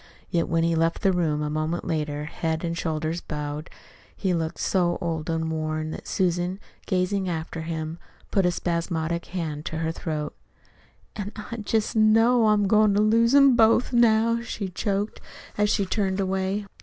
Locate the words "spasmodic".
8.51-9.27